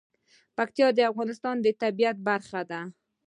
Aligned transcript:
پکتیکا 0.57 0.89
د 0.97 0.99
افغانستان 1.11 1.55
د 1.61 1.67
طبیعت 1.81 2.17
برخه 2.27 2.61
ده. 2.71 2.81